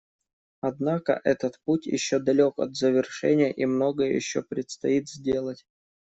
[0.61, 5.63] Однако этот путь еще далек от завершения и многое еще предстоит сделать.